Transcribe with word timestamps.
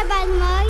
Merhaba 0.00 0.24
Elmay. 0.24 0.69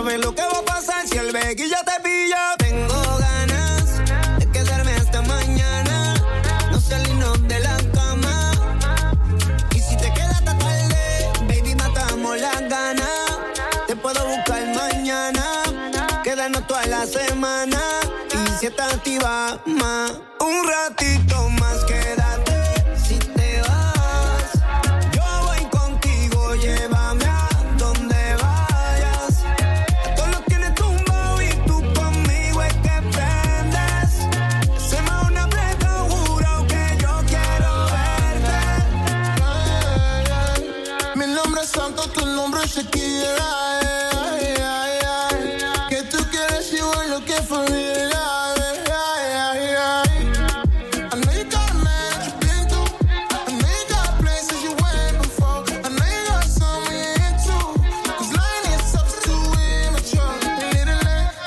¿Sabes 0.00 0.24
lo 0.24 0.34
que 0.34 0.40
va 0.40 0.58
a 0.60 0.64
pasar 0.64 1.06
si 1.06 1.18
el 1.18 1.30
ya 1.30 1.82
te 1.84 2.02
pilla? 2.02 2.54
Tengo 2.56 3.18
ganas 3.18 3.98
de 4.38 4.50
quedarme 4.50 4.92
hasta 4.92 5.20
mañana. 5.20 6.14
No 6.70 6.80
salirnos 6.80 7.46
de 7.46 7.60
la 7.60 7.76
cama. 7.92 8.50
Y 9.74 9.78
si 9.78 9.98
te 9.98 10.10
quedas 10.14 10.36
hasta 10.36 10.56
tarde, 10.56 11.28
baby, 11.46 11.74
matamos 11.74 12.40
las 12.40 12.62
ganas. 12.62 13.38
Te 13.86 13.94
puedo 13.94 14.24
buscar 14.26 14.74
mañana. 14.74 15.44
Quedarnos 16.24 16.66
toda 16.66 16.86
la 16.86 17.04
semana. 17.04 17.82
Y 18.32 18.58
si 18.58 18.68
estás 18.68 18.94
activa 18.94 19.60
más, 19.66 20.12
un 20.40 20.66
ratito 20.66 21.29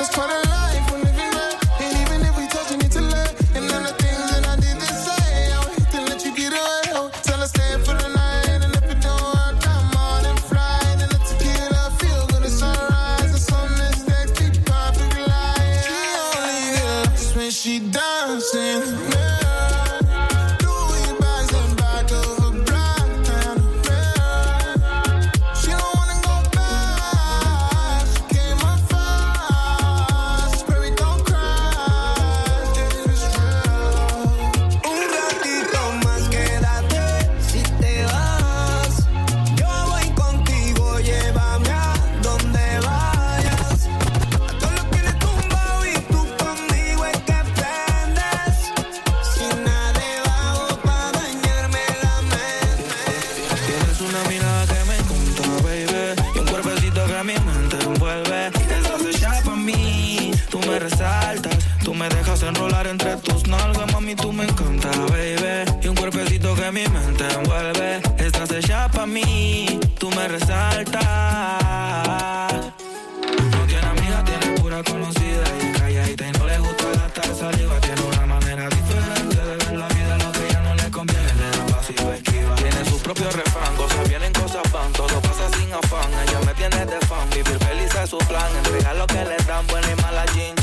Just 0.03 0.11
put 0.11 0.29
to 0.29 0.42
enrolar 62.53 62.87
entre 62.87 63.15
tus 63.17 63.47
nalgas, 63.47 63.91
mami, 63.91 64.15
tú 64.15 64.31
me 64.31 64.43
encanta, 64.43 64.89
baby. 65.09 65.65
Y 65.81 65.87
un 65.87 65.95
cuerpecito 65.95 66.55
que 66.55 66.71
mi 66.71 66.85
mente 66.87 67.25
envuelve. 67.33 68.01
Estás 68.17 68.51
hecha 68.51 68.87
pa' 68.89 69.05
mí, 69.05 69.79
tú 69.97 70.09
me 70.11 70.27
resaltas. 70.27 71.01
No 73.51 73.65
tiene 73.67 73.87
amiga, 73.87 74.23
tiene 74.23 74.59
pura 74.59 74.83
conocida. 74.83 75.43
Y 75.61 75.71
calla 75.77 76.09
y 76.09 76.15
te 76.15 76.31
no 76.31 76.45
le 76.45 76.59
gusta 76.59 76.85
gastar 76.91 77.35
saliva. 77.35 77.79
Tiene 77.81 78.01
una 78.01 78.25
manera 78.25 78.69
diferente 78.69 79.37
de 79.37 79.55
ver 79.57 79.77
la 79.77 79.87
vida, 79.87 80.17
lo 80.17 80.31
que 80.31 80.53
ya 80.53 80.61
no 80.61 80.75
le 80.75 80.91
conviene. 80.91 81.33
Le 81.39 81.49
da 81.57 81.75
vacío, 81.75 82.13
esquiva. 82.13 82.55
Tiene 82.55 82.85
su 82.85 82.97
propio 82.99 83.29
refrán, 83.31 83.75
cosas 83.75 84.09
vienen, 84.09 84.33
cosas 84.33 84.71
van. 84.71 84.91
Todo 84.93 85.19
pasa 85.21 85.49
sin 85.57 85.71
afán, 85.73 86.11
ella 86.27 86.39
me 86.45 86.53
tiene 86.53 86.85
de 86.85 86.99
fan. 87.07 87.29
Vivir 87.31 87.57
feliz 87.59 87.95
es 88.03 88.09
su 88.09 88.17
plan. 88.19 88.49
Entregar 88.57 88.95
lo 88.95 89.07
que 89.07 89.25
le 89.25 89.37
dan, 89.47 89.65
buena 89.67 89.87
y 89.91 90.01
mala 90.01 90.25
jean 90.35 90.62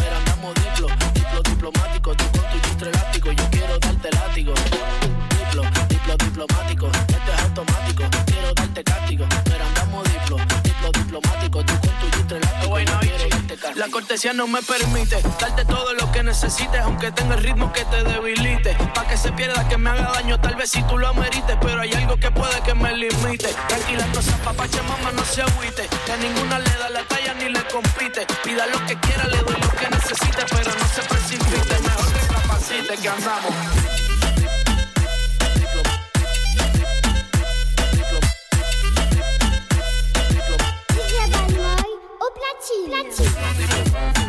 La 13.81 13.89
cortesía 13.89 14.31
no 14.31 14.45
me 14.45 14.61
permite 14.61 15.19
darte 15.39 15.65
todo 15.65 15.95
lo 15.95 16.11
que 16.11 16.21
necesites, 16.21 16.79
aunque 16.81 17.11
tenga 17.11 17.33
el 17.33 17.41
ritmo 17.41 17.73
que 17.73 17.83
te 17.85 18.03
debilite. 18.03 18.75
Pa' 18.93 19.07
que 19.07 19.17
se 19.17 19.31
pierda, 19.31 19.67
que 19.67 19.75
me 19.75 19.89
haga 19.89 20.11
daño, 20.13 20.39
tal 20.39 20.53
vez 20.53 20.69
si 20.69 20.83
tú 20.83 20.99
lo 20.99 21.07
amerites, 21.07 21.57
pero 21.59 21.81
hay 21.81 21.91
algo 21.93 22.15
que 22.15 22.29
puede 22.29 22.61
que 22.61 22.75
me 22.75 22.93
limite. 22.95 23.47
Tranquila, 23.67 24.05
no 24.13 24.21
se 24.21 24.33
apapache, 24.33 24.79
mamá, 24.83 25.11
no 25.13 25.25
se 25.25 25.41
agüite. 25.41 25.89
Que 26.05 26.11
a 26.11 26.17
ninguna 26.17 26.59
le 26.59 26.69
da 26.77 26.89
la 26.91 27.03
talla 27.05 27.33
ni 27.33 27.49
le 27.49 27.63
compite. 27.73 28.27
Pida 28.43 28.67
lo 28.67 28.85
que 28.85 28.95
quiera, 28.97 29.23
le 29.25 29.37
doy 29.37 29.55
lo 29.59 29.71
que 29.71 29.89
necesite, 29.89 30.45
pero 30.51 30.71
no 30.77 30.87
se 30.87 31.01
precipite. 31.01 31.79
Mejor 31.79 32.13
que 32.13 32.27
capacite 32.27 32.97
que 33.01 33.09
andamos. 33.09 34.10
platine. 42.71 43.23
platine. 43.29 44.20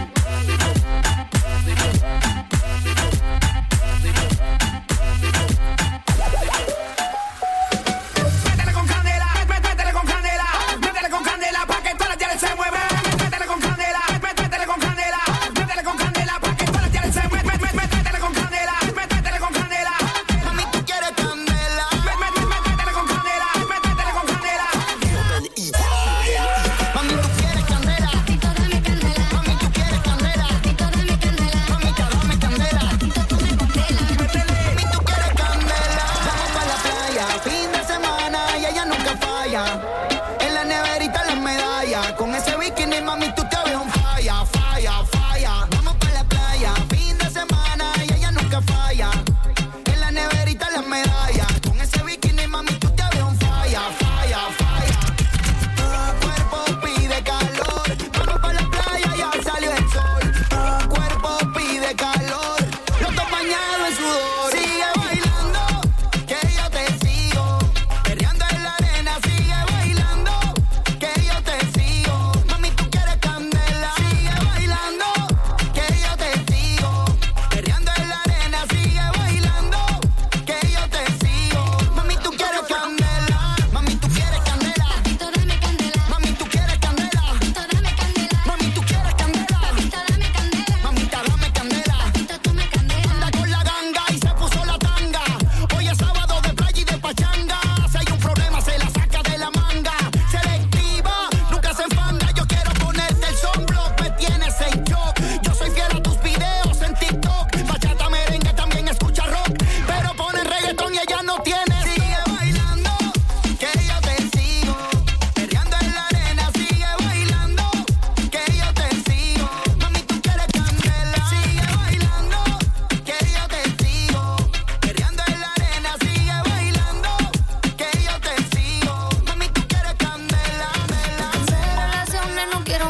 Yeah. 39.52 39.91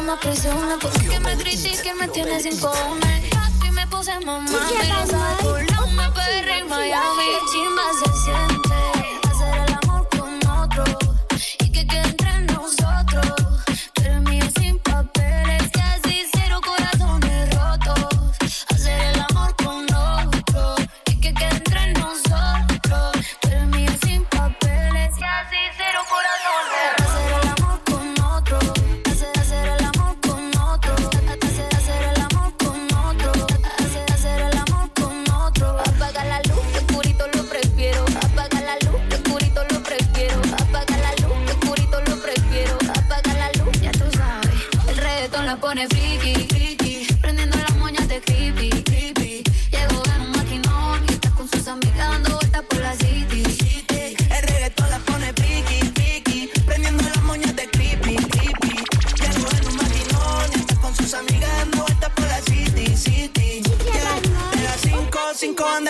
más 0.03 0.19
presume 0.19 0.77
Porque 0.81 1.07
que 1.07 1.19
me 1.19 1.37
critiquen 1.37 1.97
me 1.97 2.07
tiene 2.07 2.39
sin 2.41 2.59
comer. 2.59 3.23
Y 3.65 3.71
me 3.71 3.87
puse 3.87 4.19
mamá, 4.25 4.59
pero 4.69 5.07
sabe 5.07 5.43
por 5.43 5.91
me 5.91 6.11
perra 6.11 6.57
en 6.57 6.69
Miami 6.69 7.23
Chimba 7.51 7.83
se 7.99 8.23
siente. 8.23 8.82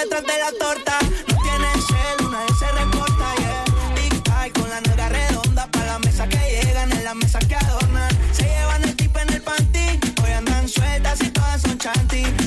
detrás 0.03 0.23
de 0.23 0.37
la 0.39 0.51
torta. 0.59 0.97
No 1.27 1.37
tiene 1.41 1.67
cel, 1.87 2.27
una 2.27 2.39
vez 2.43 2.57
se 2.59 2.71
recorta, 2.71 3.35
yeah. 3.37 3.63
Tic 3.95 4.23
tac 4.23 4.59
con 4.59 4.69
la 4.69 4.81
nalga 4.81 5.09
redonda. 5.09 5.67
Pa' 5.67 5.85
la 5.85 5.99
mesa 5.99 6.27
que 6.27 6.37
llegan, 6.37 6.91
en 6.91 7.03
la 7.03 7.13
mesa 7.13 7.39
que 7.39 7.55
adornan. 7.55 8.11
Se 8.31 8.43
llevan 8.43 8.83
el 8.83 8.95
tip 8.95 9.15
en 9.17 9.33
el 9.33 9.41
panty. 9.41 9.99
Hoy 10.23 10.31
andan 10.31 10.67
sueltas 10.67 11.21
y 11.21 11.29
todas 11.29 11.61
son 11.61 11.77
chanty. 11.77 12.42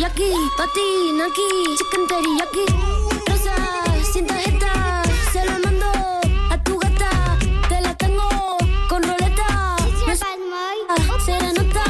teriyaki, 0.00 0.32
patinaki, 0.56 1.48
chicken 1.76 2.06
teriyaki. 2.08 2.64
Rosa, 3.28 3.54
sin 4.12 4.26
tarjeta, 4.26 5.02
se 5.32 5.44
lo 5.44 5.58
mando 5.58 5.92
a 6.50 6.64
tu 6.64 6.78
gata. 6.78 7.10
Te 7.68 7.80
la 7.82 7.94
tengo 7.96 8.56
con 8.88 9.02
roleta. 9.02 9.46
Ah, 9.50 9.76
se 10.06 10.16
Será 11.26 11.52
nota, 11.52 11.84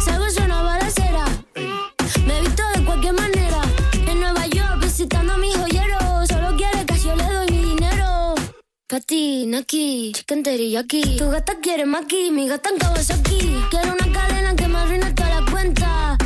salgo 0.00 0.24
yo 0.34 0.44
una 0.44 0.62
balacera. 0.62 1.24
Me 2.26 2.38
he 2.38 2.40
visto 2.40 2.62
de 2.74 2.84
cualquier 2.84 3.12
manera. 3.12 3.60
En 4.08 4.20
Nueva 4.20 4.46
York 4.46 4.80
visitando 4.80 5.34
a 5.34 5.36
mis 5.36 5.54
joyeros. 5.54 6.28
Solo 6.28 6.56
quiere 6.56 6.86
que 6.86 6.98
yo 6.98 7.14
le 7.16 7.24
doy 7.24 7.50
mi 7.50 7.74
dinero. 7.74 8.34
Patinaki, 8.88 10.12
chicken 10.14 10.42
teriyaki. 10.42 11.18
Tu 11.18 11.28
gata 11.28 11.52
quiere 11.60 11.84
maqui, 11.84 12.30
mi 12.30 12.48
gata 12.48 12.70
en 12.70 12.78
Kawasaki. 12.78 13.62
Quiero 13.68 13.92
una 13.92 14.10
cadena 14.10 14.56
que 14.56 14.68
me 14.68 14.78
arruina 14.78 15.14
toda 15.14 15.40
la 15.40 15.50
cuenta. 15.50 16.23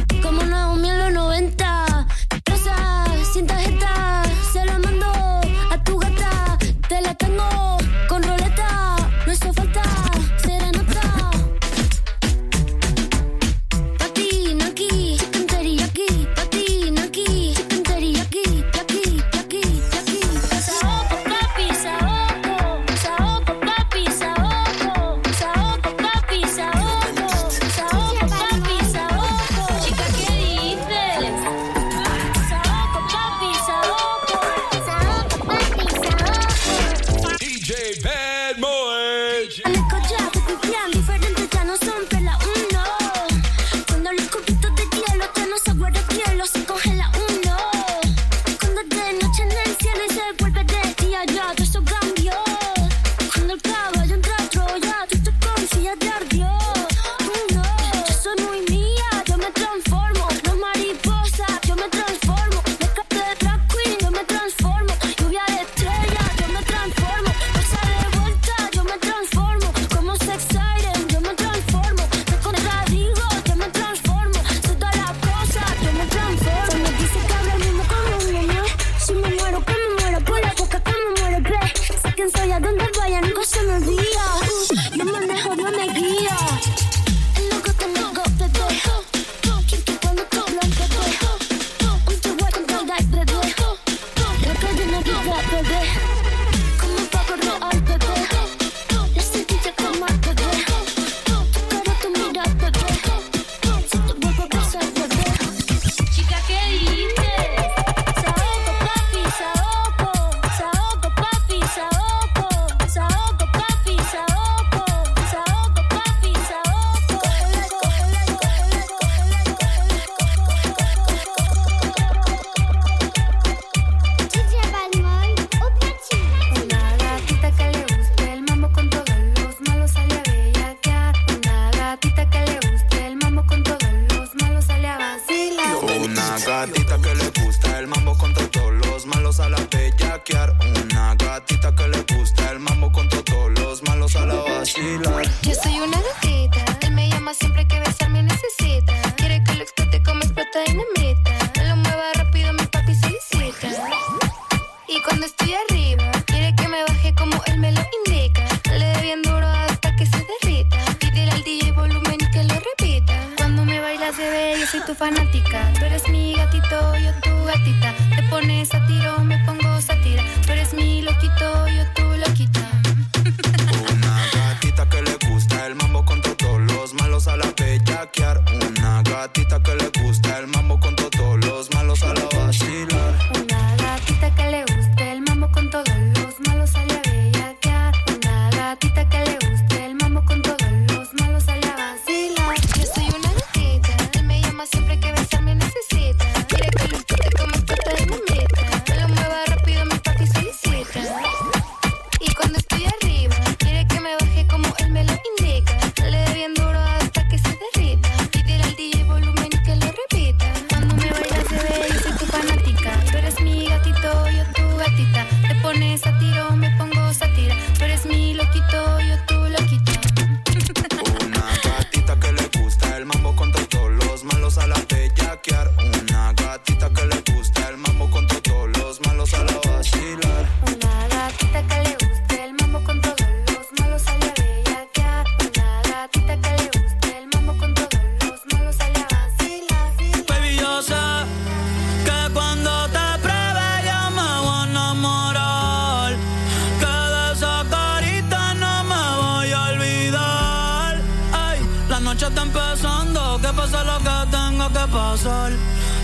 hackearam 177.99 178.48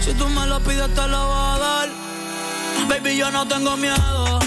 Si 0.04 0.12
tú 0.12 0.28
me 0.28 0.44
lo 0.44 0.60
pides, 0.60 0.94
te 0.94 1.08
lo 1.08 1.28
voy 1.28 1.38
a 1.38 1.58
dar. 1.58 1.88
Baby, 2.90 3.16
yo 3.16 3.30
no 3.30 3.48
tengo 3.48 3.74
miedo. 3.78 4.38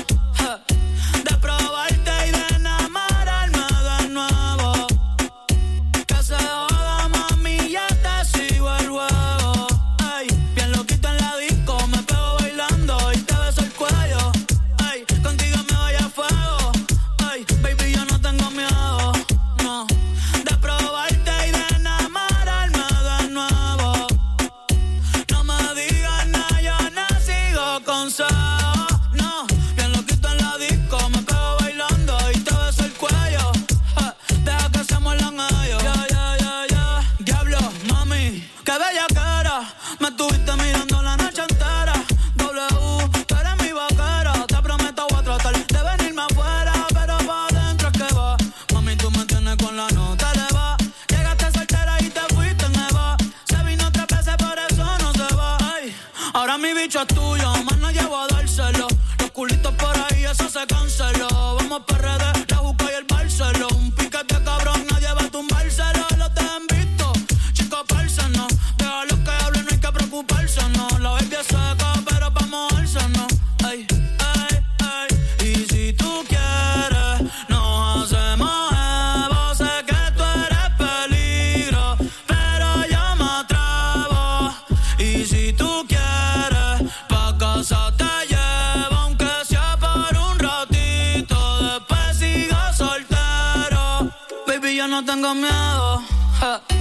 Tengo 95.18 95.34
miedo 95.34 96.04
probarte 96.40 96.77